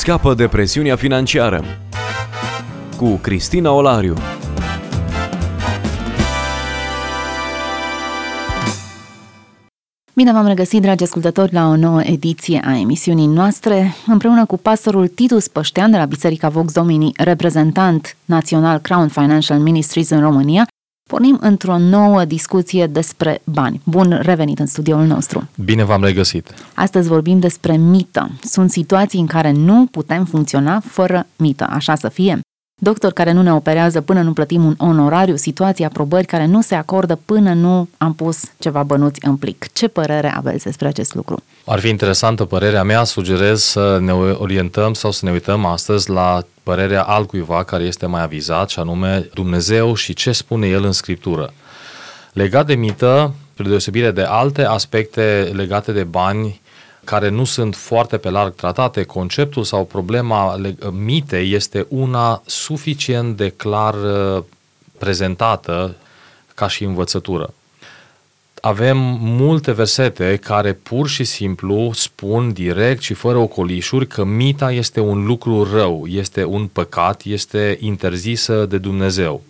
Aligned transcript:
Scapă 0.00 0.34
de 0.34 0.48
presiunea 0.48 0.96
financiară 0.96 1.64
cu 2.96 3.14
Cristina 3.14 3.72
Olariu. 3.72 4.14
Bine 10.14 10.32
v-am 10.32 10.46
regăsit, 10.46 10.82
dragi 10.82 11.02
ascultători, 11.02 11.52
la 11.52 11.68
o 11.68 11.76
nouă 11.76 12.02
ediție 12.02 12.62
a 12.64 12.78
emisiunii 12.78 13.26
noastre, 13.26 13.94
împreună 14.06 14.46
cu 14.46 14.56
pastorul 14.56 15.08
Titus 15.08 15.48
Păștean 15.48 15.90
de 15.90 15.96
la 15.96 16.04
Biserica 16.04 16.48
Vox 16.48 16.72
Domini, 16.72 17.12
reprezentant 17.16 18.16
național 18.24 18.78
Crown 18.78 19.08
Financial 19.08 19.58
Ministries 19.58 20.10
în 20.10 20.20
România, 20.20 20.66
pornim 21.10 21.38
într-o 21.40 21.78
nouă 21.78 22.24
discuție 22.24 22.86
despre 22.86 23.40
bani. 23.44 23.80
Bun 23.84 24.18
revenit 24.22 24.58
în 24.58 24.66
studioul 24.66 25.06
nostru! 25.06 25.48
Bine 25.64 25.84
v-am 25.84 26.04
regăsit! 26.04 26.54
Astăzi 26.74 27.08
vorbim 27.08 27.38
despre 27.38 27.76
mită. 27.76 28.30
Sunt 28.42 28.70
situații 28.70 29.20
în 29.20 29.26
care 29.26 29.52
nu 29.52 29.86
putem 29.90 30.24
funcționa 30.24 30.80
fără 30.80 31.26
mită, 31.36 31.66
așa 31.70 31.94
să 31.94 32.08
fie. 32.08 32.40
Doctor 32.82 33.12
care 33.12 33.32
nu 33.32 33.42
ne 33.42 33.52
operează 33.52 34.00
până 34.00 34.22
nu 34.22 34.32
plătim 34.32 34.64
un 34.64 34.74
onorariu, 34.78 35.36
situații, 35.36 35.84
aprobări 35.84 36.26
care 36.26 36.46
nu 36.46 36.60
se 36.60 36.74
acordă 36.74 37.18
până 37.24 37.52
nu 37.52 37.88
am 37.98 38.14
pus 38.14 38.42
ceva 38.58 38.82
bănuți 38.82 39.20
în 39.26 39.36
plic. 39.36 39.66
Ce 39.72 39.88
părere 39.88 40.32
aveți 40.36 40.64
despre 40.64 40.88
acest 40.88 41.14
lucru? 41.14 41.42
Ar 41.64 41.80
fi 41.80 41.88
interesantă 41.88 42.44
părerea 42.44 42.82
mea, 42.82 43.04
sugerez 43.04 43.62
să 43.62 43.98
ne 44.00 44.12
orientăm 44.12 44.92
sau 44.92 45.10
să 45.10 45.24
ne 45.24 45.30
uităm 45.30 45.64
astăzi 45.64 46.10
la 46.10 46.42
părerea 46.62 47.02
altcuiva 47.02 47.64
care 47.64 47.84
este 47.84 48.06
mai 48.06 48.22
avizat, 48.22 48.68
și 48.68 48.78
anume 48.78 49.28
Dumnezeu 49.34 49.94
și 49.94 50.14
ce 50.14 50.32
spune 50.32 50.66
El 50.66 50.84
în 50.84 50.92
Scriptură. 50.92 51.52
Legat 52.32 52.66
de 52.66 52.74
mită, 52.74 53.34
spre 53.52 53.68
deosebire 53.68 54.10
de 54.10 54.22
alte 54.22 54.64
aspecte 54.64 55.50
legate 55.52 55.92
de 55.92 56.04
bani, 56.04 56.60
care 57.04 57.28
nu 57.28 57.44
sunt 57.44 57.74
foarte 57.74 58.16
pe 58.16 58.30
larg 58.30 58.54
tratate, 58.54 59.02
conceptul 59.02 59.64
sau 59.64 59.84
problema 59.84 60.60
mitei 60.92 61.52
este 61.52 61.86
una 61.88 62.42
suficient 62.46 63.36
de 63.36 63.48
clar 63.48 63.94
uh, 63.94 64.42
prezentată 64.98 65.94
ca 66.54 66.68
și 66.68 66.84
învățătură. 66.84 67.54
Avem 68.60 68.96
multe 69.20 69.72
versete 69.72 70.36
care 70.36 70.72
pur 70.72 71.08
și 71.08 71.24
simplu 71.24 71.90
spun 71.94 72.52
direct 72.52 73.02
și 73.02 73.14
fără 73.14 73.38
ocolișuri 73.38 74.06
că 74.06 74.24
mita 74.24 74.72
este 74.72 75.00
un 75.00 75.24
lucru 75.24 75.68
rău, 75.72 76.06
este 76.06 76.44
un 76.44 76.66
păcat, 76.66 77.22
este 77.24 77.78
interzisă 77.80 78.66
de 78.66 78.78
Dumnezeu. 78.78 79.42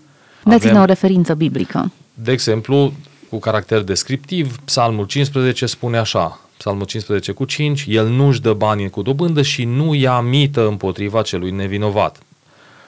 Dați-ne 0.45 0.71
Avem, 0.71 0.83
o 0.83 0.85
referință 0.85 1.35
biblică. 1.35 1.93
De 2.15 2.33
exemplu, 2.33 2.93
cu 3.29 3.39
caracter 3.39 3.83
descriptiv, 3.83 4.59
Psalmul 4.65 5.07
15 5.07 5.67
spune 5.67 5.99
așa, 5.99 6.41
Psalmul 6.61 6.85
15 6.85 7.33
cu 7.33 7.45
5, 7.45 7.85
el 7.89 8.07
nu-și 8.07 8.41
dă 8.41 8.53
banii 8.53 8.91
cu 8.91 9.03
dobândă 9.03 9.43
și 9.43 9.65
nu 9.65 9.95
ia 9.95 10.21
mită 10.21 10.67
împotriva 10.67 11.23
celui 11.23 11.51
nevinovat. 11.51 12.19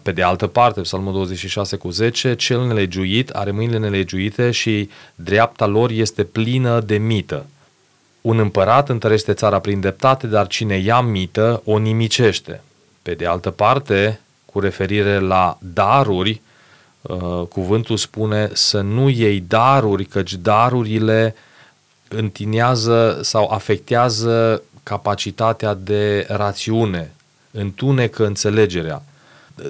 Pe 0.03 0.12
de 0.12 0.23
altă 0.23 0.47
parte, 0.47 0.81
Psalmul 0.81 1.12
26 1.12 1.77
cu 1.77 1.91
10, 1.91 2.34
cel 2.34 2.67
nelegiuit 2.67 3.31
are 3.31 3.51
mâinile 3.51 3.79
nelegiuite 3.79 4.51
și 4.51 4.89
dreapta 5.14 5.67
lor 5.67 5.91
este 5.91 6.25
plină 6.25 6.81
de 6.81 6.97
mită. 6.97 7.47
Un 8.20 8.39
împărat 8.39 8.89
întărește 8.89 9.33
țara 9.33 9.59
prin 9.59 9.81
dreptate, 9.81 10.27
dar 10.27 10.47
cine 10.47 10.77
ia 10.77 11.01
mită 11.01 11.62
o 11.64 11.79
nimicește. 11.79 12.62
Pe 13.03 13.14
de 13.14 13.27
altă 13.27 13.51
parte, 13.51 14.20
cu 14.45 14.61
referire 14.61 15.19
la 15.19 15.59
daruri, 15.61 16.41
uh, 17.01 17.42
cuvântul 17.48 17.97
spune 17.97 18.51
să 18.53 18.81
nu 18.81 19.09
iei 19.09 19.45
daruri, 19.48 20.05
căci 20.05 20.34
darurile 20.34 21.34
întinează 22.12 23.18
sau 23.22 23.50
afectează 23.50 24.62
capacitatea 24.82 25.74
de 25.74 26.27
rațiune, 26.28 27.14
întunecă 27.50 28.27
înțelegerea. 28.27 29.02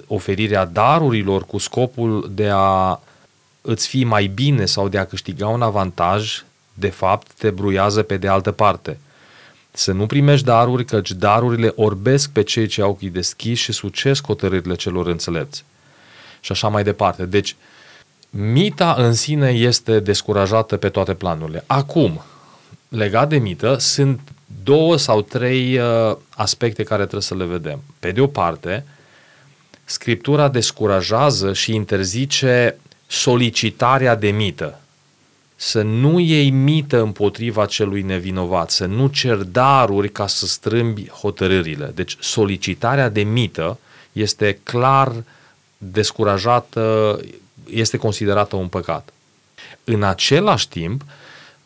Oferirea 0.07 0.65
darurilor 0.65 1.45
cu 1.45 1.59
scopul 1.59 2.31
de 2.35 2.49
a 2.53 3.01
îți 3.61 3.89
fi 3.89 4.05
mai 4.05 4.27
bine 4.27 4.65
sau 4.65 4.89
de 4.89 4.99
a 4.99 5.07
câștiga 5.07 5.49
un 5.49 5.63
avantaj, 5.63 6.45
de 6.75 6.89
fapt, 6.89 7.33
te 7.33 7.51
bruiază 7.51 8.03
pe 8.03 8.17
de 8.17 8.29
altă 8.29 8.53
parte. 8.53 8.99
Să 9.71 9.93
nu 9.93 10.07
primești 10.07 10.47
daruri, 10.47 10.85
căci 10.85 11.11
darurile 11.13 11.73
orbesc 11.77 12.31
pe 12.31 12.43
cei 12.43 12.67
ce 12.67 12.83
au 12.83 12.91
ochii 12.91 13.11
deschiși 13.11 13.63
și 13.63 13.73
sucesc 13.73 14.27
hotărârile 14.27 14.75
celor 14.75 15.07
înțelepți. 15.07 15.65
Și 16.41 16.53
așa 16.53 16.69
mai 16.69 16.83
departe. 16.83 17.25
Deci, 17.25 17.57
mita 18.31 18.95
în 18.99 19.13
sine 19.13 19.49
este 19.49 20.01
descurajată 20.01 20.77
pe 20.77 20.89
toate 20.89 21.15
planurile. 21.15 21.65
Acum, 21.67 22.23
legat 22.93 23.29
de 23.29 23.39
mită, 23.39 23.77
sunt 23.79 24.21
două 24.63 24.97
sau 24.97 25.23
trei 25.23 25.79
uh, 25.79 26.17
aspecte 26.31 26.83
care 26.83 27.01
trebuie 27.03 27.23
să 27.23 27.35
le 27.35 27.45
vedem. 27.45 27.83
Pe 27.99 28.11
de 28.11 28.21
o 28.21 28.27
parte, 28.27 28.85
Scriptura 29.85 30.49
descurajează 30.49 31.53
și 31.53 31.75
interzice 31.75 32.77
solicitarea 33.07 34.15
de 34.15 34.31
mită. 34.31 34.81
Să 35.57 35.83
nu 35.83 36.19
iei 36.19 36.51
mită 36.51 37.01
împotriva 37.01 37.67
celui 37.67 38.03
nevinovat, 38.03 38.71
să 38.71 38.87
nu 38.87 39.07
cer 39.07 39.37
daruri 39.37 40.09
ca 40.09 40.27
să 40.27 40.47
strâmbi 40.47 41.09
hotărârile. 41.09 41.93
Deci 41.95 42.17
solicitarea 42.21 43.09
de 43.09 43.23
mită 43.23 43.79
este 44.13 44.59
clar 44.63 45.13
descurajată, 45.79 47.21
este 47.71 47.97
considerată 47.97 48.57
un 48.57 48.69
păcat. 48.69 49.13
În 49.85 50.03
același 50.03 50.69
timp, 50.69 51.03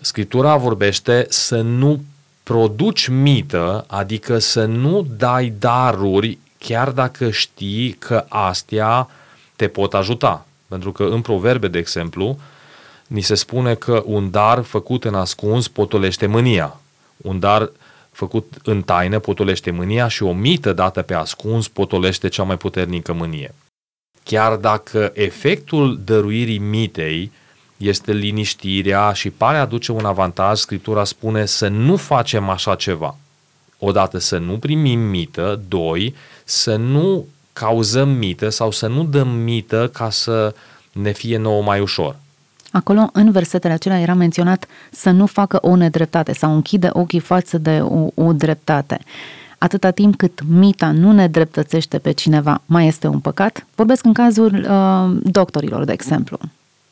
Scriptura 0.01 0.57
vorbește 0.57 1.27
să 1.29 1.61
nu 1.61 2.03
produci 2.43 3.09
mită, 3.09 3.85
adică 3.89 4.39
să 4.39 4.65
nu 4.65 5.07
dai 5.17 5.53
daruri 5.59 6.39
chiar 6.59 6.91
dacă 6.91 7.31
știi 7.31 7.93
că 7.93 8.25
astea 8.29 9.09
te 9.57 9.69
pot 9.69 9.95
ajuta. 9.95 10.47
Pentru 10.69 10.93
că 10.93 11.05
în 11.05 11.21
proverbe, 11.21 11.69
de 11.69 11.79
exemplu, 11.79 12.39
ni 13.07 13.21
se 13.21 13.35
spune 13.35 13.75
că 13.75 14.03
un 14.07 14.31
dar 14.31 14.63
făcut 14.63 15.05
în 15.05 15.15
ascuns 15.15 15.69
potolește 15.69 16.27
mânia. 16.27 16.81
Un 17.17 17.39
dar 17.39 17.71
făcut 18.11 18.55
în 18.65 18.83
taină 18.83 19.19
potolește 19.19 19.71
mânia 19.71 20.09
și 20.09 20.23
o 20.23 20.33
mită 20.33 20.73
dată 20.73 21.03
pe 21.03 21.15
ascuns 21.15 21.69
potolește 21.69 22.29
cea 22.29 22.43
mai 22.43 22.57
puternică 22.57 23.13
mânie. 23.13 23.55
Chiar 24.23 24.57
dacă 24.57 25.11
efectul 25.15 26.01
dăruirii 26.05 26.59
mitei 26.59 27.33
este 27.77 28.13
liniștirea 28.13 29.13
și 29.13 29.31
pare 29.31 29.57
aduce 29.57 29.93
un 29.93 30.05
avantaj, 30.05 30.59
Scriptura 30.59 31.05
spune 31.05 31.47
să 31.47 31.69
nu 31.69 31.97
facem 31.97 32.49
așa 32.49 32.75
ceva. 32.75 33.17
Odată 33.79 34.19
să 34.19 34.39
nu 34.39 34.59
primim 34.59 35.01
mită, 35.01 35.61
doi, 35.69 36.15
să 36.45 36.77
nu 36.77 37.27
cauzăm 37.53 38.09
mită 38.09 38.49
sau 38.49 38.71
să 38.71 38.87
nu 38.87 39.05
dăm 39.05 39.29
mită 39.29 39.91
ca 39.93 40.11
să 40.11 40.55
ne 40.93 41.13
fie 41.13 41.39
nouă 41.39 41.63
mai 41.63 41.81
ușor. 41.81 42.17
Acolo, 42.71 43.11
în 43.13 43.31
versetele 43.31 43.73
acelea, 43.73 44.01
era 44.01 44.15
menționat 44.15 44.67
să 44.91 45.11
nu 45.11 45.27
facă 45.27 45.59
o 45.61 45.77
nedreptate 45.77 46.33
sau 46.33 46.55
închide 46.55 46.89
ochii 46.93 47.21
față 47.21 47.59
de 47.59 47.81
o, 47.81 48.09
o 48.15 48.33
dreptate. 48.33 49.01
Atâta 49.59 49.91
timp 49.91 50.17
cât 50.17 50.41
mita 50.49 50.91
nu 50.91 51.13
ne 51.13 51.29
dreptățește 51.29 51.99
pe 51.99 52.13
cineva, 52.13 52.63
mai 52.67 52.87
este 52.87 53.07
un 53.07 53.21
păcat? 53.21 53.67
Vorbesc 53.75 54.05
în 54.05 54.13
cazul 54.13 54.67
uh, 54.71 55.19
doctorilor, 55.23 55.85
de 55.85 55.93
exemplu. 55.93 56.39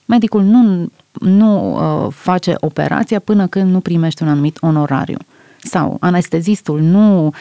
Medicul 0.04 0.42
nu, 0.42 0.88
nu 1.12 1.74
uh, 1.74 2.12
face 2.12 2.54
operația 2.60 3.18
până 3.18 3.46
când 3.46 3.70
nu 3.70 3.80
primește 3.80 4.24
un 4.24 4.30
anumit 4.30 4.58
onorariu. 4.60 5.18
Sau 5.62 5.96
anestezistul 6.00 6.80
nu 6.80 7.26
uh, 7.26 7.32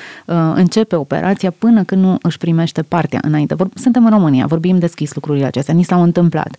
începe 0.56 0.96
operația 0.96 1.52
până 1.52 1.84
când 1.84 2.04
nu 2.04 2.18
își 2.22 2.38
primește 2.38 2.82
partea 2.82 3.20
înainte. 3.22 3.56
Vor, 3.56 3.68
suntem 3.76 4.06
în 4.06 4.12
România, 4.12 4.46
vorbim 4.46 4.80
deschis 4.80 5.14
lucrurile 5.14 5.46
acestea, 5.46 5.74
ni 5.74 5.84
s-au 5.84 6.04
întâmplat. 6.04 6.56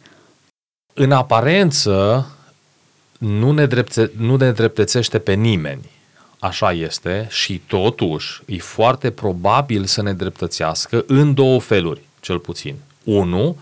În 0.94 1.12
aparență, 1.12 2.26
nu 3.18 3.50
ne, 3.50 3.66
drepte, 3.66 4.10
nu 4.18 4.36
ne 4.36 4.50
dreptățește 4.50 5.18
pe 5.18 5.32
nimeni. 5.32 5.90
Așa 6.38 6.72
este 6.72 7.26
și 7.30 7.62
totuși 7.66 8.42
e 8.46 8.58
foarte 8.58 9.10
probabil 9.10 9.84
să 9.84 10.02
ne 10.02 10.12
dreptățească 10.12 11.04
în 11.06 11.34
două 11.34 11.60
feluri, 11.60 12.00
cel 12.20 12.38
puțin. 12.38 12.74
Unu, 13.04 13.56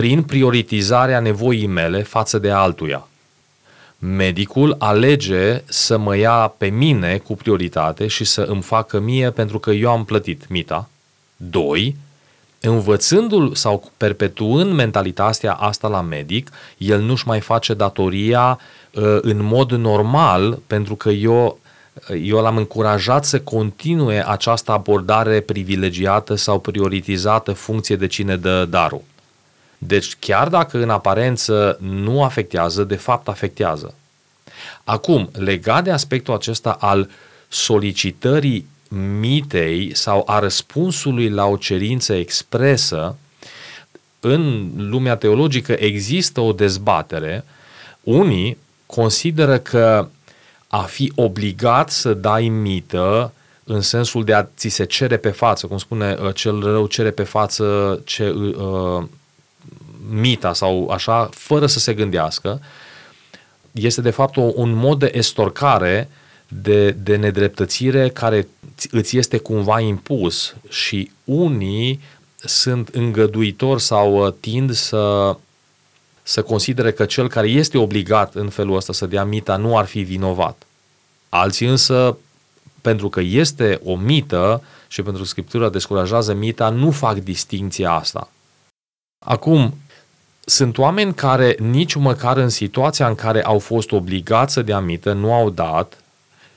prin 0.00 0.22
prioritizarea 0.22 1.20
nevoii 1.20 1.66
mele 1.66 2.02
față 2.02 2.38
de 2.38 2.50
altuia. 2.50 3.08
Medicul 3.98 4.76
alege 4.78 5.62
să 5.64 5.98
mă 5.98 6.16
ia 6.16 6.54
pe 6.58 6.66
mine 6.66 7.18
cu 7.18 7.34
prioritate 7.34 8.06
și 8.06 8.24
să 8.24 8.40
îmi 8.40 8.62
facă 8.62 8.98
mie 8.98 9.30
pentru 9.30 9.58
că 9.58 9.70
eu 9.70 9.90
am 9.90 10.04
plătit 10.04 10.48
mita. 10.48 10.88
2. 11.36 11.96
Învățându-l 12.60 13.54
sau 13.54 13.90
perpetuând 13.96 14.72
mentalitatea 14.72 15.52
asta 15.52 15.88
la 15.88 16.00
medic, 16.00 16.50
el 16.78 17.00
nu-și 17.00 17.26
mai 17.26 17.40
face 17.40 17.74
datoria 17.74 18.58
uh, 18.94 19.18
în 19.20 19.42
mod 19.42 19.70
normal 19.70 20.58
pentru 20.66 20.94
că 20.94 21.10
eu 21.10 21.58
eu 22.22 22.40
l-am 22.40 22.56
încurajat 22.56 23.24
să 23.24 23.40
continue 23.40 24.28
această 24.28 24.72
abordare 24.72 25.40
privilegiată 25.40 26.34
sau 26.34 26.58
prioritizată 26.58 27.52
funcție 27.52 27.96
de 27.96 28.06
cine 28.06 28.36
dă 28.36 28.66
darul. 28.70 29.02
Deci 29.82 30.16
chiar 30.18 30.48
dacă 30.48 30.82
în 30.82 30.90
aparență 30.90 31.78
nu 31.80 32.22
afectează, 32.22 32.84
de 32.84 32.96
fapt 32.96 33.28
afectează. 33.28 33.94
Acum, 34.84 35.30
legat 35.32 35.84
de 35.84 35.90
aspectul 35.90 36.34
acesta 36.34 36.76
al 36.80 37.10
solicitării 37.48 38.66
mitei 39.18 39.94
sau 39.94 40.22
a 40.26 40.38
răspunsului 40.38 41.28
la 41.28 41.46
o 41.46 41.56
cerință 41.56 42.12
expresă, 42.12 43.16
în 44.20 44.70
lumea 44.76 45.16
teologică 45.16 45.72
există 45.78 46.40
o 46.40 46.52
dezbatere. 46.52 47.44
Unii 48.00 48.56
consideră 48.86 49.58
că 49.58 50.08
a 50.68 50.82
fi 50.82 51.12
obligat 51.14 51.90
să 51.90 52.14
dai 52.14 52.48
mită 52.48 53.32
în 53.64 53.80
sensul 53.80 54.24
de 54.24 54.34
a 54.34 54.46
ți 54.56 54.68
se 54.68 54.84
cere 54.84 55.16
pe 55.16 55.30
față, 55.30 55.66
cum 55.66 55.78
spune 55.78 56.16
uh, 56.22 56.34
cel 56.34 56.60
rău 56.60 56.86
cere 56.86 57.10
pe 57.10 57.22
față 57.22 58.00
ce, 58.04 58.30
uh, 58.30 59.04
mita 60.10 60.52
sau 60.52 60.88
așa, 60.88 61.28
fără 61.32 61.66
să 61.66 61.78
se 61.78 61.94
gândească, 61.94 62.60
este 63.70 64.00
de 64.00 64.10
fapt 64.10 64.36
o, 64.36 64.52
un 64.54 64.72
mod 64.72 64.98
de 64.98 65.10
estorcare 65.14 66.08
de, 66.48 66.90
de 66.90 67.16
nedreptățire 67.16 68.08
care 68.08 68.48
îți 68.90 69.16
este 69.16 69.38
cumva 69.38 69.80
impus 69.80 70.54
și 70.68 71.10
unii 71.24 72.00
sunt 72.36 72.88
îngăduitori 72.88 73.80
sau 73.82 74.26
uh, 74.26 74.32
tind 74.40 74.72
să, 74.72 75.36
să 76.22 76.42
considere 76.42 76.92
că 76.92 77.04
cel 77.04 77.28
care 77.28 77.48
este 77.48 77.78
obligat 77.78 78.34
în 78.34 78.48
felul 78.48 78.76
ăsta 78.76 78.92
să 78.92 79.06
dea 79.06 79.24
mita 79.24 79.56
nu 79.56 79.78
ar 79.78 79.84
fi 79.84 80.00
vinovat. 80.00 80.66
Alții 81.28 81.66
însă, 81.66 82.16
pentru 82.80 83.08
că 83.08 83.20
este 83.20 83.80
o 83.84 83.96
mită 83.96 84.62
și 84.88 85.02
pentru 85.02 85.22
că 85.22 85.28
Scriptura 85.28 85.68
descurajează 85.68 86.34
mita, 86.34 86.68
nu 86.68 86.90
fac 86.90 87.16
distinția 87.18 87.92
asta. 87.92 88.30
Acum, 89.24 89.74
sunt 90.50 90.78
oameni 90.78 91.14
care 91.14 91.56
nici 91.58 91.94
măcar 91.94 92.36
în 92.36 92.48
situația 92.48 93.08
în 93.08 93.14
care 93.14 93.42
au 93.42 93.58
fost 93.58 93.92
obligați 93.92 94.52
să 94.52 94.62
dea 94.62 94.80
mită, 94.80 95.12
nu 95.12 95.32
au 95.32 95.50
dat 95.50 96.02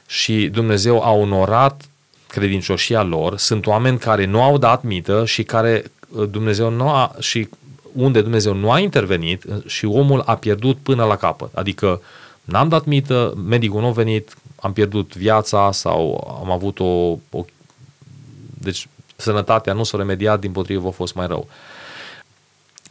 și 0.07 0.47
Dumnezeu 0.47 1.03
a 1.03 1.11
onorat 1.11 1.81
credincioșia 2.27 3.03
lor. 3.03 3.37
Sunt 3.37 3.65
oameni 3.65 3.97
care 3.97 4.25
nu 4.25 4.41
au 4.41 4.57
dat 4.57 4.83
mită 4.83 5.25
și 5.25 5.43
care 5.43 5.83
uh, 6.09 6.29
Dumnezeu 6.29 6.69
nu 6.69 6.89
a, 6.89 7.15
și 7.19 7.49
unde 7.91 8.21
Dumnezeu 8.21 8.53
nu 8.53 8.71
a 8.71 8.79
intervenit 8.79 9.43
uh, 9.43 9.55
și 9.65 9.85
omul 9.85 10.21
a 10.25 10.35
pierdut 10.35 10.77
până 10.77 11.03
la 11.05 11.15
capăt. 11.15 11.49
Adică 11.53 12.01
n-am 12.43 12.69
dat 12.69 12.85
mită, 12.85 13.33
medicul 13.47 13.81
nu 13.81 13.87
a 13.87 13.91
venit, 13.91 14.35
am 14.55 14.73
pierdut 14.73 15.15
viața 15.15 15.71
sau 15.71 16.33
am 16.43 16.51
avut 16.51 16.79
o, 16.79 17.17
o 17.29 17.45
deci 18.53 18.87
sănătatea 19.15 19.73
nu 19.73 19.83
s-a 19.83 19.97
remediat, 19.97 20.39
din 20.39 20.51
potrivă 20.51 20.87
a 20.87 20.91
fost 20.91 21.15
mai 21.15 21.27
rău. 21.27 21.47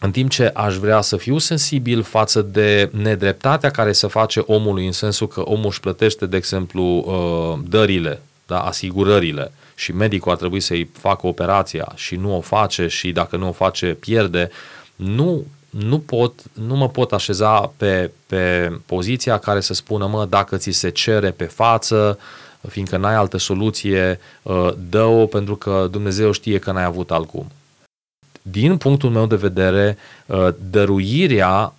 În 0.05 0.11
timp 0.11 0.31
ce 0.31 0.51
aș 0.55 0.77
vrea 0.77 1.01
să 1.01 1.17
fiu 1.17 1.39
sensibil 1.39 2.03
față 2.03 2.43
de 2.43 2.91
nedreptatea 2.93 3.71
care 3.71 3.93
se 3.93 4.07
face 4.07 4.43
omului 4.47 4.87
în 4.87 4.93
sensul 4.93 5.29
că 5.29 5.41
omul 5.41 5.67
își 5.67 5.81
plătește, 5.81 6.27
de 6.27 6.37
exemplu, 6.37 6.83
uh, 6.83 7.65
dările, 7.69 8.23
da, 8.47 8.61
asigurările 8.61 9.53
și 9.75 9.93
medicul 9.93 10.31
ar 10.31 10.37
trebui 10.37 10.61
să-i 10.61 10.91
facă 10.99 11.27
operația 11.27 11.93
și 11.95 12.17
nu 12.17 12.37
o 12.37 12.41
face 12.41 12.87
și 12.87 13.13
dacă 13.13 13.37
nu 13.37 13.49
o 13.49 13.53
face 13.53 13.87
pierde, 13.87 14.51
nu, 14.97 15.45
nu, 15.71 15.99
pot, 15.99 16.33
nu 16.53 16.77
mă 16.77 16.89
pot 16.89 17.13
așeza 17.13 17.73
pe, 17.77 18.11
pe 18.27 18.73
poziția 18.87 19.39
care 19.39 19.61
să 19.61 19.75
spună, 19.75 20.07
mă, 20.07 20.27
dacă 20.29 20.57
ți 20.57 20.71
se 20.71 20.89
cere 20.89 21.31
pe 21.31 21.45
față, 21.45 22.19
fiindcă 22.69 22.97
n-ai 22.97 23.15
altă 23.15 23.37
soluție, 23.37 24.21
uh, 24.43 24.73
dă-o 24.91 25.27
pentru 25.27 25.57
că 25.57 25.89
Dumnezeu 25.91 26.33
știe 26.33 26.59
că 26.59 26.73
n-ai 26.73 26.85
avut 26.85 27.11
altcum 27.11 27.47
din 28.43 28.77
punctul 28.77 29.11
meu 29.11 29.27
de 29.27 29.37
vedere, 29.37 29.99
uh, 30.27 30.49
dăruirea 30.71 31.73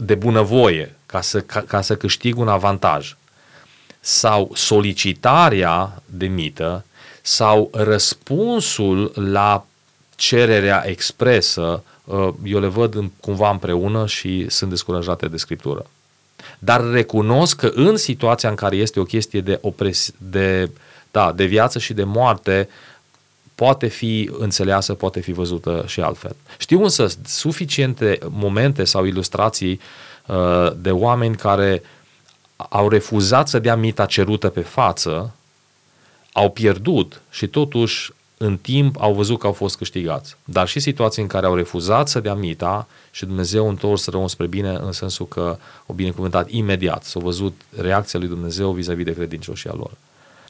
de 0.00 0.14
bunăvoie 0.14 0.96
ca 1.06 1.20
să, 1.20 1.40
ca, 1.40 1.60
ca 1.60 1.80
să 1.80 1.96
câștig 1.96 2.38
un 2.38 2.48
avantaj 2.48 3.16
sau 4.00 4.50
solicitarea 4.54 6.02
de 6.04 6.26
mită 6.26 6.84
sau 7.22 7.70
răspunsul 7.72 9.12
la 9.14 9.66
cererea 10.14 10.82
expresă, 10.86 11.82
uh, 12.04 12.28
eu 12.44 12.60
le 12.60 12.66
văd 12.66 12.94
în, 12.94 13.10
cumva 13.20 13.50
împreună 13.50 14.06
și 14.06 14.46
sunt 14.48 14.70
descurajate 14.70 15.28
de 15.28 15.36
scriptură. 15.36 15.86
Dar 16.58 16.90
recunosc 16.90 17.56
că 17.56 17.70
în 17.74 17.96
situația 17.96 18.48
în 18.48 18.54
care 18.54 18.76
este 18.76 19.00
o 19.00 19.04
chestie 19.04 19.40
de, 19.40 19.58
opres, 19.60 20.12
de, 20.18 20.70
da, 21.10 21.32
de 21.32 21.44
viață 21.44 21.78
și 21.78 21.92
de 21.92 22.04
moarte, 22.04 22.68
poate 23.58 23.86
fi 23.86 24.30
înțeleasă, 24.38 24.94
poate 24.94 25.20
fi 25.20 25.32
văzută 25.32 25.84
și 25.86 26.00
altfel. 26.00 26.36
Știu 26.58 26.82
însă 26.82 27.06
suficiente 27.24 28.18
momente 28.28 28.84
sau 28.84 29.04
ilustrații 29.04 29.80
uh, 30.26 30.72
de 30.76 30.90
oameni 30.90 31.36
care 31.36 31.82
au 32.56 32.88
refuzat 32.88 33.48
să 33.48 33.58
dea 33.58 33.76
mita 33.76 34.06
cerută 34.06 34.48
pe 34.48 34.60
față, 34.60 35.34
au 36.32 36.50
pierdut 36.50 37.22
și 37.30 37.46
totuși 37.46 38.12
în 38.36 38.56
timp 38.56 38.96
au 39.00 39.14
văzut 39.14 39.38
că 39.38 39.46
au 39.46 39.52
fost 39.52 39.76
câștigați. 39.76 40.36
Dar 40.44 40.68
și 40.68 40.80
situații 40.80 41.22
în 41.22 41.28
care 41.28 41.46
au 41.46 41.54
refuzat 41.54 42.08
să 42.08 42.20
dea 42.20 42.34
mita 42.34 42.86
și 43.10 43.26
Dumnezeu 43.26 43.66
a 43.66 43.68
întors 43.68 44.06
rău 44.06 44.28
spre 44.28 44.46
bine 44.46 44.70
în 44.70 44.92
sensul 44.92 45.26
că 45.26 45.58
au 45.86 45.94
binecuvântat 45.94 46.50
imediat. 46.50 47.04
S-au 47.04 47.22
văzut 47.22 47.60
reacția 47.76 48.18
lui 48.18 48.28
Dumnezeu 48.28 48.72
vis-a-vis 48.72 49.04
de 49.04 49.14
credincioșia 49.14 49.72
lor. 49.76 49.90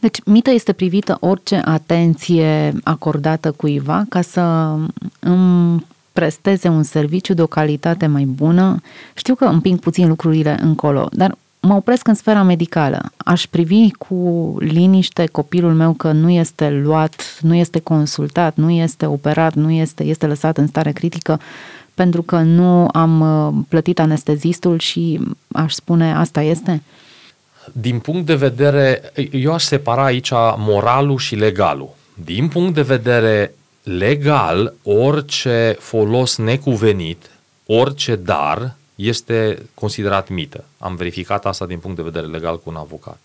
Deci, 0.00 0.21
mită 0.25 0.50
este 0.50 0.73
privită 0.73 1.17
orice 1.21 1.62
atenție 1.65 2.75
acordată 2.85 3.53
cuiva 3.53 4.05
ca 4.09 4.23
să 4.23 4.75
îmi 5.19 5.87
presteze 6.12 6.69
un 6.69 6.83
serviciu 6.83 7.35
de 7.35 7.43
o 7.43 7.47
calitate 7.47 8.06
mai 8.06 8.25
bună. 8.25 8.83
Știu 9.15 9.35
că 9.35 9.45
împing 9.45 9.79
puțin 9.79 10.09
lucrurile 10.09 10.59
încolo, 10.61 11.09
dar 11.12 11.37
mă 11.61 11.75
opresc 11.75 12.09
în 12.09 12.15
sfera 12.15 12.43
medicală. 12.43 13.12
Aș 13.17 13.47
privi 13.47 13.91
cu 13.91 14.55
liniște 14.59 15.27
copilul 15.27 15.75
meu 15.75 15.93
că 15.93 16.12
nu 16.12 16.31
este 16.31 16.71
luat, 16.71 17.39
nu 17.41 17.55
este 17.55 17.79
consultat, 17.79 18.56
nu 18.56 18.71
este 18.71 19.06
operat, 19.06 19.55
nu 19.55 19.71
este, 19.71 20.05
este 20.05 20.27
lăsat 20.27 20.59
în 20.59 20.67
stare 20.67 20.93
critică 20.93 21.41
pentru 21.95 22.23
că 22.23 22.39
nu 22.41 22.89
am 22.93 23.21
uh, 23.21 23.65
plătit 23.69 23.99
anestezistul 23.99 24.79
și 24.79 25.21
aș 25.53 25.73
spune 25.73 26.15
asta 26.15 26.43
este? 26.43 26.83
Din 27.73 27.99
punct 27.99 28.26
de 28.26 28.35
vedere, 28.35 29.12
eu 29.31 29.53
aș 29.53 29.62
separa 29.62 30.05
aici 30.05 30.31
moralul 30.56 31.19
și 31.19 31.35
legalul. 31.35 31.94
Din 32.15 32.49
punct 32.49 32.75
de 32.75 32.82
vedere 32.82 33.55
legal, 33.82 34.75
orice 34.82 35.76
folos 35.79 36.37
necuvenit, 36.37 37.31
orice 37.67 38.17
dar, 38.17 38.75
este 38.94 39.59
considerat 39.75 40.29
mită. 40.29 40.65
Am 40.79 40.97
verificat 40.97 41.47
asta 41.47 41.67
din 41.67 41.79
punct 41.79 41.97
de 41.97 42.03
vedere 42.03 42.26
legal 42.26 42.61
cu 42.61 42.70
un 42.70 42.76
avocat. 42.76 43.19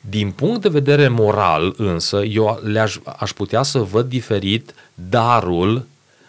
Din 0.00 0.30
punct 0.30 0.60
de 0.60 0.68
vedere 0.68 1.08
moral, 1.08 1.74
însă, 1.76 2.22
eu 2.24 2.60
le-aș, 2.62 2.96
aș 3.04 3.32
putea 3.32 3.62
să 3.62 3.78
văd 3.78 4.08
diferit 4.08 4.74
darul 4.94 5.86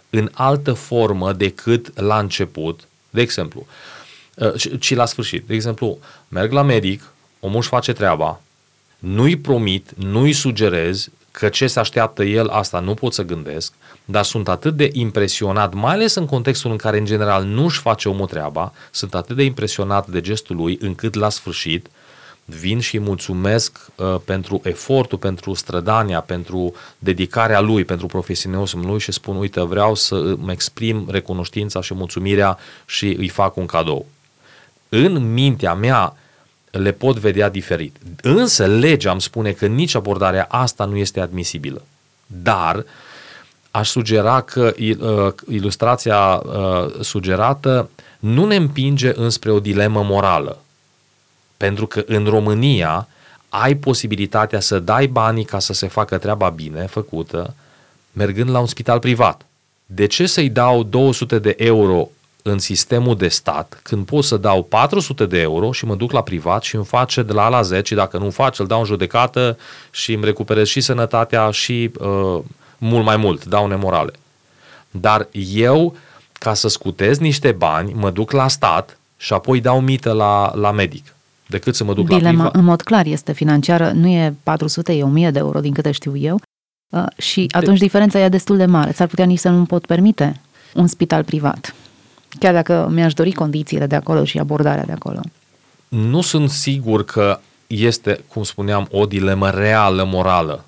în 0.10 0.30
altă 0.34 0.74
formă 0.74 1.34
decât 1.34 2.00
la 2.00 2.20
început. 2.20 2.88
De 3.10 3.22
exemplu, 3.22 3.66
ci 4.80 4.96
la 4.96 5.06
sfârșit. 5.06 5.48
De 5.48 5.54
exemplu, 5.54 5.98
merg 6.28 6.52
la 6.52 6.62
medic, 6.62 7.04
omul 7.40 7.58
își 7.58 7.68
face 7.68 7.94
treaba, 7.94 8.42
nu-i 9.00 9.36
promit, 9.36 9.92
nu-i 9.96 10.34
sugerez 10.34 11.10
că 11.32 11.50
ce 11.50 11.68
se 11.68 11.80
așteaptă 11.80 12.24
el, 12.24 12.48
asta 12.48 12.80
nu 12.80 12.94
pot 12.94 13.14
să 13.14 13.24
gândesc, 13.24 13.74
dar 14.06 14.24
sunt 14.24 14.48
atât 14.48 14.76
de 14.76 14.90
impresionat, 14.94 15.74
mai 15.74 15.94
ales 15.94 16.16
în 16.16 16.26
contextul 16.26 16.72
în 16.72 16.78
care, 16.78 16.98
în 16.98 17.06
general, 17.06 17.44
nu 17.44 17.64
își 17.64 17.80
face 17.80 18.10
omul 18.10 18.28
treaba, 18.28 18.74
sunt 18.92 19.14
atât 19.14 19.36
de 19.36 19.44
impresionat 19.44 20.08
de 20.08 20.22
gestul 20.22 20.56
lui, 20.56 20.78
încât, 20.82 21.14
la 21.14 21.30
sfârșit, 21.30 21.88
vin 22.46 22.80
și 22.80 23.00
mulțumesc 23.00 23.80
uh, 23.96 24.16
pentru 24.26 24.62
efortul, 24.64 25.18
pentru 25.18 25.54
strădania, 25.54 26.22
pentru 26.22 26.74
dedicarea 26.98 27.60
lui, 27.60 27.86
pentru 27.86 28.08
profesionismul 28.08 28.86
lui 28.86 29.00
și 29.00 29.12
spun, 29.12 29.36
uite, 29.36 29.62
vreau 29.62 29.96
să 29.96 30.16
îmi 30.16 30.52
exprim 30.52 31.08
recunoștința 31.10 31.82
și 31.82 31.94
mulțumirea 31.94 32.58
și 32.86 33.16
îi 33.18 33.28
fac 33.28 33.56
un 33.56 33.66
cadou. 33.66 34.06
În 34.90 35.34
mintea 35.34 35.74
mea, 35.74 36.16
le 36.72 36.92
pot 36.92 37.18
vedea 37.18 37.50
diferit. 37.50 37.96
Însă 38.22 38.66
legea 38.66 39.12
îmi 39.12 39.22
spune 39.22 39.52
că 39.52 39.66
nici 39.66 39.96
abordarea 39.96 40.48
asta 40.50 40.86
nu 40.86 40.96
este 40.96 41.20
admisibilă. 41.20 41.82
Dar 42.26 42.86
aș 43.72 43.90
sugera 43.90 44.42
că 44.42 44.74
uh, 44.80 45.34
ilustrația 45.50 46.36
uh, 46.36 47.02
sugerată 47.02 47.90
nu 48.20 48.46
ne 48.46 48.56
împinge 48.56 49.12
înspre 49.16 49.52
o 49.52 49.60
dilemă 49.60 50.04
morală. 50.04 50.62
Pentru 51.58 51.88
că 51.88 52.04
în 52.06 52.26
România 52.26 53.08
ai 53.50 53.76
posibilitatea 53.76 54.60
să 54.60 54.80
dai 54.80 55.08
banii 55.08 55.46
ca 55.46 55.60
să 55.60 55.74
se 55.74 55.88
facă 55.88 56.18
treaba 56.18 56.50
bine 56.50 56.86
făcută, 56.86 57.54
mergând 58.12 58.50
la 58.50 58.60
un 58.60 58.68
spital 58.68 59.00
privat. 59.00 59.46
De 59.86 60.06
ce 60.06 60.26
să-i 60.26 60.50
dau 60.50 60.84
200 60.84 61.40
de 61.40 61.56
euro 61.58 62.10
în 62.44 62.60
sistemul 62.60 63.16
de 63.16 63.28
stat, 63.28 63.80
când 63.84 64.06
pot 64.06 64.24
să 64.24 64.38
dau 64.38 64.64
400 64.64 65.26
de 65.26 65.40
euro 65.40 65.72
și 65.72 65.86
mă 65.86 65.96
duc 65.96 66.12
la 66.12 66.22
privat 66.22 66.64
și 66.64 66.76
îmi 66.76 66.86
face 66.86 67.24
de 67.24 67.34
la 67.34 67.46
A 67.46 67.50
la 67.50 67.62
Z 67.62 67.72
și 67.84 67.94
dacă 67.94 68.18
nu 68.18 68.30
fac, 68.30 68.60
îl 68.60 68.68
dau 68.68 68.80
în 68.80 68.86
judecată 68.86 69.58
și 69.92 70.14
îmi 70.14 70.26
recuperez 70.26 70.68
și 70.68 70.82
sănătatea 70.82 71.52
și 71.52 71.92
uh, 72.00 72.40
mult 72.78 73.06
mai 73.06 73.18
mult, 73.18 73.46
daune 73.46 73.76
morale. 73.76 74.12
Dar 74.92 75.28
eu, 75.56 75.96
ca 76.34 76.54
să 76.54 76.68
scutez 76.68 77.18
niște 77.18 77.52
bani, 77.52 77.94
mă 77.94 78.10
duc 78.10 78.32
la 78.32 78.48
stat 78.48 78.98
și 79.18 79.34
apoi 79.34 79.62
dau 79.62 79.82
mită 79.82 80.12
la, 80.12 80.56
la 80.56 80.72
medic. 80.72 81.14
decât 81.48 81.76
să 81.76 81.84
mă 81.84 81.94
duc 81.94 82.06
Dilema, 82.06 82.24
la 82.24 82.32
privat. 82.32 82.56
în 82.56 82.64
mod 82.64 82.82
clar, 82.82 83.06
este 83.06 83.32
financiară, 83.32 83.92
nu 83.92 84.08
e 84.08 84.36
400, 84.44 84.94
e 84.94 85.04
1000 85.04 85.32
de 85.32 85.40
euro, 85.40 85.60
din 85.60 85.74
câte 85.74 85.92
știu 85.92 86.18
eu, 86.18 86.40
uh, 86.90 87.04
și 87.18 87.46
atunci 87.52 87.80
diferența 87.80 88.20
e 88.20 88.30
destul 88.30 88.58
de 88.58 88.66
mare. 88.66 88.92
S-ar 88.92 89.08
putea 89.08 89.26
nici 89.26 89.40
să 89.40 89.50
nu 89.50 89.64
pot 89.64 89.86
permite 89.86 90.42
un 90.74 90.88
spital 90.88 91.24
privat. 91.24 91.74
Chiar 92.40 92.54
dacă 92.54 92.88
mi-aș 92.92 93.14
dori 93.14 93.32
condițiile 93.32 93.88
de 93.88 93.96
acolo 93.96 94.24
și 94.24 94.38
abordarea 94.38 94.86
de 94.86 94.92
acolo. 94.92 95.20
Nu 95.88 96.22
sunt 96.22 96.50
sigur 96.50 97.06
că 97.06 97.40
este, 97.68 98.24
cum 98.28 98.44
spuneam, 98.44 98.88
o 98.92 99.06
dilemă 99.06 99.50
reală, 99.50 100.04
morală. 100.04 100.64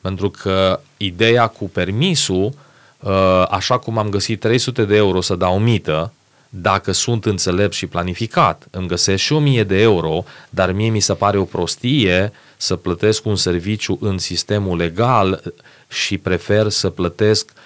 Pentru 0.00 0.30
că 0.30 0.80
ideea 0.96 1.46
cu 1.46 1.68
permisul, 1.68 2.52
uh, 3.00 3.44
așa 3.50 3.78
cum 3.78 3.98
am 3.98 4.08
găsit 4.08 4.40
300 4.40 4.84
de 4.84 4.96
euro 4.96 5.20
să 5.20 5.34
dau 5.34 5.58
mită, 5.58 6.12
dacă 6.48 6.92
sunt 6.92 7.24
înțelept 7.24 7.72
și 7.72 7.86
planificat, 7.86 8.66
îmi 8.70 8.86
găsesc 8.86 9.22
și 9.22 9.32
1000 9.32 9.64
de 9.64 9.80
euro, 9.80 10.24
dar 10.50 10.72
mie 10.72 10.88
mi 10.88 11.00
se 11.00 11.14
pare 11.14 11.38
o 11.38 11.44
prostie 11.44 12.32
să 12.56 12.76
plătesc 12.76 13.26
un 13.26 13.36
serviciu 13.36 13.98
în 14.00 14.18
sistemul 14.18 14.76
legal 14.76 15.42
și 15.88 16.18
prefer 16.18 16.68
să 16.68 16.90
plătesc 16.90 17.50
uh, 17.54 17.62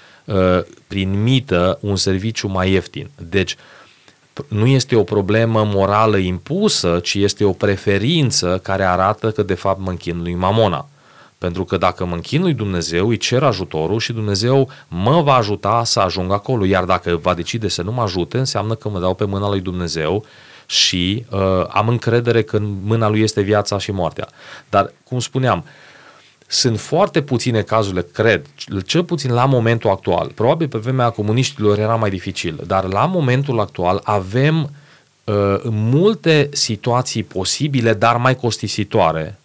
prin 0.87 1.23
mită 1.23 1.78
un 1.80 1.97
serviciu 1.97 2.49
mai 2.49 2.70
ieftin. 2.70 3.11
Deci, 3.16 3.56
nu 4.49 4.66
este 4.66 4.97
o 4.97 5.02
problemă 5.02 5.64
morală 5.64 6.16
impusă, 6.16 7.00
ci 7.02 7.14
este 7.14 7.44
o 7.44 7.52
preferință 7.52 8.61
care 8.62 8.85
arată 8.85 9.30
că 9.30 9.42
de 9.42 9.54
fapt 9.54 9.80
mă 9.80 9.90
închin 9.90 10.23
lui 10.23 10.35
Mamona. 10.35 10.88
Pentru 11.38 11.64
că 11.64 11.76
dacă 11.76 12.04
mă 12.04 12.14
închin 12.14 12.42
lui 12.42 12.54
Dumnezeu, 12.54 13.08
îi 13.08 13.16
cer 13.16 13.42
ajutorul 13.42 13.99
și 13.99 14.12
Dumnezeu 14.12 14.68
mă 14.88 15.23
va 15.23 15.35
ajuta 15.35 15.85
să 15.85 16.00
ajung 16.00 16.32
acolo. 16.32 16.64
Iar 16.64 16.85
dacă 16.85 17.16
va 17.16 17.35
decide 17.35 17.68
să 17.68 17.82
nu 17.82 17.92
mă 17.92 18.02
ajute, 18.02 18.38
înseamnă 18.38 18.75
că 18.75 18.88
mă 18.88 19.00
dau 19.00 19.14
pe 19.14 19.25
mâna 19.25 19.49
lui 19.49 19.61
Dumnezeu 19.61 20.25
și 20.66 21.25
uh, 21.30 21.64
am 21.68 21.88
încredere 21.88 22.42
că 22.42 22.56
în 22.56 22.76
mâna 22.82 23.08
lui 23.08 23.20
este 23.20 23.40
viața 23.40 23.78
și 23.78 23.92
moartea. 23.92 24.28
Dar, 24.68 24.92
cum 25.04 25.18
spuneam, 25.18 25.64
sunt 26.50 26.81
foarte 26.81 27.23
puține 27.23 27.62
cazurile, 27.62 28.07
cred, 28.12 28.47
cel 28.87 29.05
puțin 29.05 29.33
la 29.33 29.45
momentul 29.45 29.90
actual. 29.90 30.31
Probabil 30.35 30.69
pe 30.69 30.78
vremea 30.78 31.11
comuniștilor 31.11 31.78
era 31.78 31.95
mai 31.95 32.11
dificil, 32.11 32.61
dar 32.67 32.85
la 32.85 33.05
momentul 33.05 33.61
actual 33.61 34.00
avem 34.05 34.71
uh, 35.25 35.61
multe 35.71 36.49
situații 36.52 37.23
posibile, 37.23 37.95
dar 37.95 38.17
mai 38.17 38.37
costisitoare, 38.37 39.38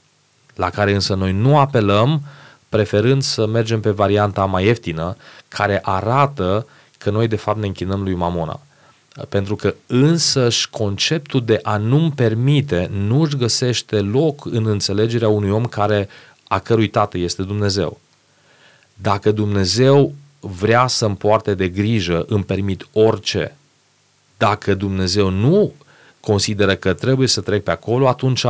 la 0.56 0.70
care 0.70 0.94
însă 0.94 1.14
noi 1.14 1.32
nu 1.32 1.58
apelăm, 1.58 2.22
preferând 2.70 3.22
să 3.22 3.48
mergem 3.48 3.80
pe 3.80 3.90
varianta 3.90 4.46
mai 4.46 4.66
ieftină, 4.66 5.18
care 5.48 5.80
arată 5.82 6.68
că 6.98 7.10
noi 7.10 7.28
de 7.28 7.36
fapt 7.36 7.60
ne 7.60 7.66
închinăm 7.66 8.04
lui 8.04 8.14
Mamona. 8.14 8.60
Pentru 9.30 9.56
că 9.56 9.76
însăși 9.88 10.70
conceptul 10.70 11.46
de 11.46 11.60
a 11.64 11.78
nu-mi 11.78 12.12
permite 12.12 12.90
nu 13.08 13.22
își 13.22 13.38
găsește 13.38 14.00
loc 14.00 14.46
în 14.46 14.66
înțelegerea 14.66 15.28
unui 15.28 15.50
om 15.50 15.66
care 15.66 16.10
a 16.54 16.60
cărui 16.60 16.88
tată 16.88 17.18
este 17.18 17.44
Dumnezeu. 17.44 18.00
Dacă 18.94 19.32
Dumnezeu 19.32 20.14
vrea 20.40 20.88
să-mi 20.88 21.16
poarte 21.16 21.54
de 21.54 21.68
grijă, 21.68 22.26
îmi 22.28 22.44
permit 22.44 22.88
orice. 22.92 23.56
Dacă 24.38 24.74
Dumnezeu 24.74 25.30
nu 25.30 25.74
consideră 26.20 26.76
că 26.76 26.94
trebuie 26.94 27.28
să 27.28 27.42
trec 27.42 27.64
pe 27.64 27.72
acolo, 27.72 28.08
atunci 28.08 28.46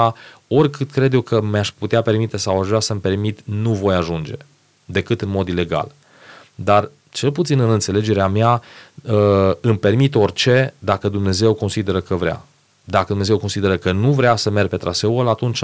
oricât 0.48 0.92
cred 0.92 1.14
eu 1.14 1.22
că 1.22 1.42
mi-aș 1.42 1.72
putea 1.72 2.02
permite 2.02 2.38
sau 2.38 2.62
aș 2.62 2.68
vrea 2.68 2.80
să-mi 2.80 3.00
permit, 3.00 3.40
nu 3.44 3.74
voi 3.74 3.96
ajunge, 3.96 4.36
decât 4.86 5.22
în 5.22 5.30
mod 5.30 5.48
ilegal. 5.48 5.92
Dar, 6.56 6.90
cel 7.10 7.32
puțin 7.32 7.60
în 7.60 7.70
înțelegerea 7.70 8.28
mea, 8.28 8.62
uh, 9.04 9.52
îmi 9.62 9.78
permit 9.78 10.16
orice 10.16 10.74
dacă 10.80 11.10
Dumnezeu 11.10 11.54
consideră 11.54 12.02
că 12.02 12.16
vrea. 12.16 12.46
Dacă 12.84 13.06
Dumnezeu 13.08 13.38
consideră 13.38 13.78
că 13.78 13.92
nu 13.92 14.12
vrea 14.12 14.36
să 14.36 14.50
merg 14.50 14.70
pe 14.70 14.78
traseul 14.78 15.28
atunci 15.28 15.64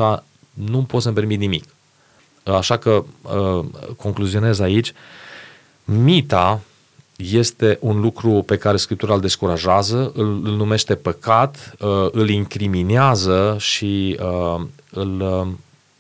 nu 0.53 0.84
pot 0.88 1.01
să-mi 1.01 1.15
permit 1.15 1.39
nimic. 1.39 1.63
Așa 2.56 2.77
că 2.77 3.03
uh, 3.22 3.65
concluzionez 3.98 4.60
aici, 4.60 4.94
mita 5.84 6.62
este 7.15 7.77
un 7.82 8.00
lucru 8.00 8.44
pe 8.46 8.58
care 8.58 8.77
Scriptura 8.77 9.13
îl 9.13 9.20
descurajează, 9.20 10.12
îl, 10.15 10.41
îl 10.44 10.56
numește 10.56 10.96
păcat, 10.96 11.75
uh, 11.79 12.08
îl 12.12 12.29
incriminează 12.29 13.56
și 13.60 14.20
uh, 14.22 14.62
îl, 14.91 15.48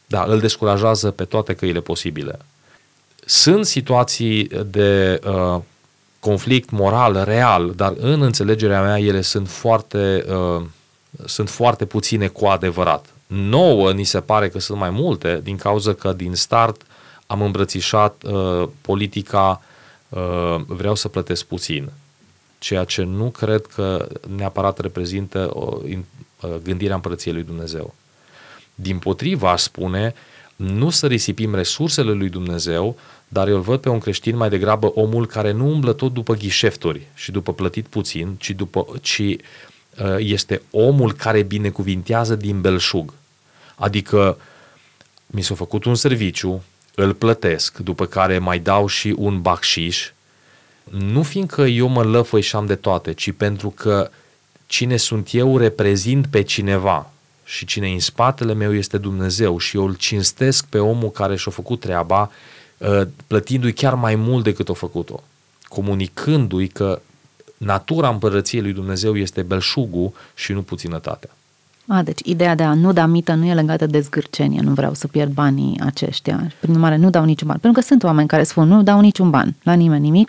da, 0.07 0.23
îl 0.23 0.39
descurajează 0.39 1.11
pe 1.11 1.23
toate 1.23 1.53
căile 1.53 1.79
posibile. 1.79 2.39
Sunt 3.25 3.65
situații 3.65 4.47
de 4.65 5.19
uh, 5.25 5.61
conflict 6.19 6.69
moral 6.69 7.23
real, 7.23 7.71
dar 7.75 7.93
în 7.97 8.21
înțelegerea 8.21 8.81
mea 8.81 8.99
ele 8.99 9.21
sunt 9.21 9.49
foarte, 9.49 10.25
uh, 10.29 10.61
sunt 11.25 11.49
foarte 11.49 11.85
puține 11.85 12.27
cu 12.27 12.45
adevărat. 12.45 13.05
Nouă 13.33 13.91
ni 13.91 14.03
se 14.03 14.21
pare 14.21 14.49
că 14.49 14.59
sunt 14.59 14.77
mai 14.77 14.89
multe, 14.89 15.39
din 15.43 15.57
cauza 15.57 15.93
că 15.93 16.13
din 16.13 16.35
start 16.35 16.81
am 17.27 17.41
îmbrățișat 17.41 18.23
uh, 18.23 18.67
politica 18.81 19.61
uh, 20.09 20.55
vreau 20.67 20.95
să 20.95 21.07
plătesc 21.07 21.45
puțin, 21.45 21.91
ceea 22.59 22.83
ce 22.83 23.03
nu 23.03 23.29
cred 23.29 23.65
că 23.65 24.07
neapărat 24.35 24.79
reprezintă 24.79 25.49
o, 25.53 25.77
in, 25.87 26.05
uh, 26.41 26.49
gândirea 26.63 26.95
împărăției 26.95 27.33
lui 27.33 27.43
Dumnezeu. 27.43 27.93
Din 28.75 28.99
potriva, 28.99 29.51
aș 29.51 29.61
spune, 29.61 30.13
nu 30.55 30.89
să 30.89 31.07
risipim 31.07 31.55
resursele 31.55 32.11
lui 32.11 32.29
Dumnezeu, 32.29 32.97
dar 33.27 33.47
eu 33.47 33.55
îl 33.55 33.61
văd 33.61 33.79
pe 33.79 33.89
un 33.89 33.99
creștin 33.99 34.35
mai 34.35 34.49
degrabă 34.49 34.87
omul 34.87 35.27
care 35.27 35.51
nu 35.51 35.67
umblă 35.69 35.93
tot 35.93 36.13
după 36.13 36.33
ghișefturi 36.33 37.07
și 37.13 37.31
după 37.31 37.53
plătit 37.53 37.87
puțin, 37.87 38.35
ci, 38.37 38.49
după, 38.49 38.85
ci 39.01 39.19
uh, 39.19 39.35
este 40.17 40.61
omul 40.71 41.13
care 41.13 41.41
binecuvintează 41.41 42.35
din 42.35 42.61
belșug. 42.61 43.13
Adică 43.79 44.37
mi 45.25 45.41
s-a 45.41 45.55
făcut 45.55 45.85
un 45.85 45.95
serviciu, 45.95 46.63
îl 46.95 47.13
plătesc, 47.13 47.77
după 47.77 48.05
care 48.05 48.37
mai 48.37 48.59
dau 48.59 48.87
și 48.87 49.15
un 49.17 49.41
bacșiș, 49.41 50.11
nu 50.89 51.23
fiindcă 51.23 51.61
eu 51.61 51.87
mă 51.87 52.03
lăfăi 52.03 52.41
și 52.41 52.55
am 52.55 52.65
de 52.65 52.75
toate, 52.75 53.13
ci 53.13 53.31
pentru 53.31 53.69
că 53.69 54.09
cine 54.67 54.97
sunt 54.97 55.29
eu 55.31 55.57
reprezint 55.57 56.27
pe 56.27 56.41
cineva. 56.41 57.11
Și 57.43 57.65
cine 57.65 57.91
în 57.91 57.99
spatele 57.99 58.53
meu 58.53 58.73
este 58.73 58.97
Dumnezeu 58.97 59.57
și 59.57 59.77
eu 59.77 59.85
îl 59.85 59.95
cinstesc 59.95 60.65
pe 60.65 60.79
omul 60.79 61.11
care 61.11 61.35
și-a 61.35 61.51
făcut 61.51 61.79
treaba, 61.79 62.31
ă, 62.81 63.07
plătindu-i 63.27 63.73
chiar 63.73 63.93
mai 63.93 64.15
mult 64.15 64.43
decât 64.43 64.69
a 64.69 64.73
făcut-o, 64.73 65.23
comunicându-i 65.67 66.67
că 66.67 67.01
natura 67.57 68.09
împărăției 68.09 68.61
lui 68.61 68.73
Dumnezeu 68.73 69.17
este 69.17 69.41
belșugul 69.41 70.11
și 70.35 70.51
nu 70.51 70.61
puținătatea. 70.61 71.29
A, 71.91 72.01
deci 72.01 72.19
ideea 72.23 72.55
de 72.55 72.63
a 72.63 72.73
nu 72.73 72.93
da 72.93 73.05
mită 73.05 73.33
nu 73.33 73.45
e 73.45 73.53
legată 73.53 73.85
de 73.85 73.99
zgârcenie, 73.99 74.61
nu 74.61 74.73
vreau 74.73 74.93
să 74.93 75.07
pierd 75.07 75.31
banii 75.31 75.81
aceștia. 75.85 76.51
Prin 76.59 76.73
urmare, 76.73 76.95
nu 76.95 77.09
dau 77.09 77.23
niciun 77.23 77.47
ban. 77.47 77.57
Pentru 77.57 77.81
că 77.81 77.87
sunt 77.87 78.03
oameni 78.03 78.27
care 78.27 78.43
spun, 78.43 78.67
nu 78.67 78.83
dau 78.83 78.99
niciun 78.99 79.29
ban, 79.29 79.55
la 79.63 79.73
nimeni 79.73 80.03
nimic, 80.03 80.27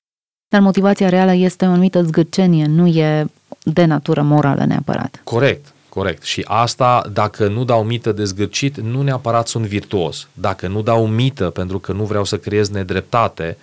dar 0.49 0.61
motivația 0.61 1.09
reală 1.09 1.35
este 1.35 1.64
o 1.64 1.69
anumită 1.69 2.02
zgârcenie, 2.02 2.67
nu 2.67 2.87
e 2.87 3.26
de 3.62 3.85
natură 3.85 4.23
morală 4.23 4.64
neapărat. 4.64 5.21
Corect, 5.25 5.73
corect. 5.88 6.23
Și 6.23 6.45
asta, 6.49 7.11
dacă 7.12 7.49
nu 7.49 7.64
dau 7.64 7.85
mită 7.85 8.12
de 8.12 8.25
zgârcit, 8.25 8.81
nu 8.81 9.02
neapărat 9.02 9.49
sunt 9.49 9.67
virtuos. 9.67 10.29
Dacă 10.33 10.69
nu 10.69 10.83
dau 10.83 11.07
mită 11.07 11.50
pentru 11.50 11.79
că 11.79 11.93
nu 11.93 12.05
vreau 12.05 12.25
să 12.25 12.38
creez 12.38 12.69
nedreptate, 12.69 13.57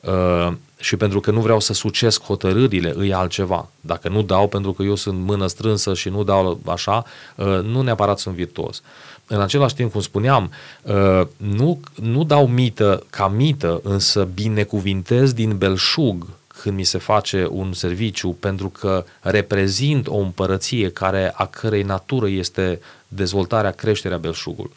uh, 0.00 0.52
și 0.78 0.96
pentru 0.96 1.20
că 1.20 1.30
nu 1.30 1.40
vreau 1.40 1.60
să 1.60 1.72
sucesc 1.72 2.22
hotărârile, 2.22 2.92
îi 2.96 3.14
altceva. 3.14 3.68
Dacă 3.80 4.08
nu 4.08 4.22
dau 4.22 4.48
pentru 4.48 4.72
că 4.72 4.82
eu 4.82 4.94
sunt 4.94 5.18
mână 5.18 5.46
strânsă 5.46 5.94
și 5.94 6.08
nu 6.08 6.24
dau 6.24 6.60
așa, 6.66 7.04
uh, 7.36 7.60
nu 7.62 7.82
neapărat 7.82 8.18
sunt 8.18 8.34
virtuos. 8.34 8.82
În 9.26 9.40
același 9.40 9.74
timp, 9.74 9.92
cum 9.92 10.00
spuneam, 10.00 10.50
uh, 10.82 11.26
nu, 11.36 11.80
nu 11.94 12.24
dau 12.24 12.46
mită 12.46 13.02
ca 13.10 13.28
mită, 13.28 13.80
însă 13.82 14.28
binecuvintez 14.34 15.32
din 15.32 15.56
belșug 15.56 16.26
când 16.62 16.76
mi 16.76 16.84
se 16.84 16.98
face 16.98 17.46
un 17.50 17.72
serviciu 17.72 18.28
pentru 18.28 18.68
că 18.68 19.04
reprezint 19.20 20.06
o 20.06 20.16
împărăție 20.16 20.90
care 20.90 21.32
a 21.34 21.46
cărei 21.46 21.82
natură 21.82 22.28
este 22.28 22.80
dezvoltarea, 23.08 23.70
creșterea 23.70 24.18
belșugului. 24.18 24.72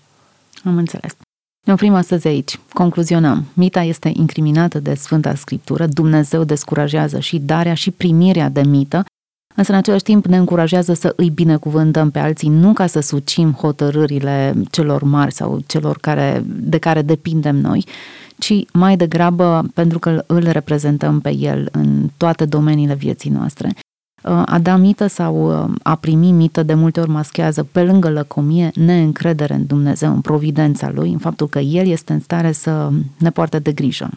Am 0.65 0.77
înțeles. 0.77 1.15
Ne 1.65 1.73
oprim 1.73 1.93
astăzi 1.93 2.27
aici. 2.27 2.59
Concluzionăm. 2.73 3.45
Mita 3.53 3.81
este 3.81 4.11
incriminată 4.13 4.79
de 4.79 4.93
Sfânta 4.93 5.35
Scriptură, 5.35 5.87
Dumnezeu 5.87 6.43
descurajează 6.43 7.19
și 7.19 7.39
darea 7.39 7.73
și 7.73 7.91
primirea 7.91 8.49
de 8.49 8.61
mită, 8.61 9.03
însă 9.55 9.71
în 9.71 9.77
același 9.77 10.03
timp 10.03 10.25
ne 10.25 10.37
încurajează 10.37 10.93
să 10.93 11.13
îi 11.15 11.29
binecuvântăm 11.29 12.11
pe 12.11 12.19
alții, 12.19 12.49
nu 12.49 12.73
ca 12.73 12.87
să 12.87 12.99
sucim 12.99 13.51
hotărârile 13.51 14.53
celor 14.71 15.03
mari 15.03 15.33
sau 15.33 15.59
celor 15.65 15.97
care, 15.97 16.43
de 16.45 16.77
care 16.77 17.01
depindem 17.01 17.55
noi, 17.55 17.85
ci 18.37 18.53
mai 18.73 18.97
degrabă 18.97 19.65
pentru 19.73 19.99
că 19.99 20.23
îl 20.27 20.49
reprezentăm 20.49 21.19
pe 21.19 21.35
el 21.35 21.69
în 21.71 22.09
toate 22.17 22.45
domeniile 22.45 22.95
vieții 22.95 23.29
noastre. 23.29 23.73
A 24.21 24.59
da 24.61 24.75
mită 24.75 25.07
sau 25.07 25.63
uh, 25.63 25.73
a 25.83 25.95
primi 25.95 26.31
mită 26.31 26.63
de 26.63 26.73
multe 26.73 26.99
ori 26.99 27.09
maschează 27.09 27.63
pe 27.63 27.83
lângă 27.83 28.09
lăcomie 28.09 28.71
neîncredere 28.75 29.53
în 29.53 29.65
Dumnezeu, 29.65 30.13
în 30.13 30.21
providența 30.21 30.91
Lui, 30.93 31.11
în 31.11 31.17
faptul 31.17 31.47
că 31.47 31.59
El 31.59 31.87
este 31.87 32.13
în 32.13 32.19
stare 32.19 32.51
să 32.51 32.89
ne 33.17 33.29
poarte 33.29 33.59
de 33.59 33.71
grijă. 33.71 34.09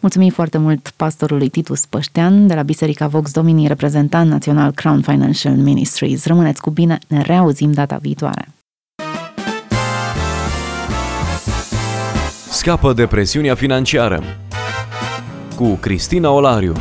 Mulțumim 0.00 0.30
foarte 0.30 0.58
mult 0.58 0.92
pastorului 0.96 1.48
Titus 1.48 1.86
Păștean 1.86 2.46
de 2.46 2.54
la 2.54 2.62
Biserica 2.62 3.06
Vox 3.06 3.32
Domini, 3.32 3.66
reprezentant 3.66 4.30
național 4.30 4.70
Crown 4.70 5.02
Financial 5.02 5.56
Ministries. 5.56 6.26
Rămâneți 6.26 6.60
cu 6.60 6.70
bine, 6.70 6.98
ne 7.08 7.22
reauzim 7.22 7.72
data 7.72 7.96
viitoare. 7.96 8.48
Scapă 12.50 12.92
de 12.92 13.06
presiunea 13.06 13.54
financiară 13.54 14.22
cu 15.56 15.74
Cristina 15.80 16.30
Olariu. 16.30 16.74